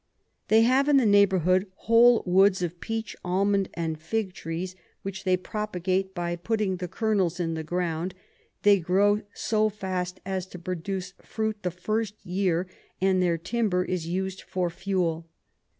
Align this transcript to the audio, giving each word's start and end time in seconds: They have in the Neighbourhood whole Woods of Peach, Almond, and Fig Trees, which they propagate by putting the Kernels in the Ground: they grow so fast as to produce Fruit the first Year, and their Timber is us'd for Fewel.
They 0.47 0.63
have 0.63 0.89
in 0.89 0.97
the 0.97 1.05
Neighbourhood 1.05 1.67
whole 1.85 2.23
Woods 2.25 2.63
of 2.63 2.81
Peach, 2.81 3.15
Almond, 3.23 3.69
and 3.75 4.01
Fig 4.01 4.33
Trees, 4.33 4.75
which 5.03 5.25
they 5.25 5.37
propagate 5.37 6.15
by 6.15 6.37
putting 6.37 6.77
the 6.77 6.87
Kernels 6.87 7.39
in 7.39 7.53
the 7.53 7.63
Ground: 7.63 8.15
they 8.63 8.79
grow 8.79 9.21
so 9.35 9.69
fast 9.69 10.19
as 10.25 10.47
to 10.47 10.57
produce 10.57 11.13
Fruit 11.21 11.61
the 11.61 11.69
first 11.69 12.15
Year, 12.25 12.65
and 12.99 13.21
their 13.21 13.37
Timber 13.37 13.85
is 13.85 14.07
us'd 14.07 14.41
for 14.41 14.71
Fewel. 14.71 15.29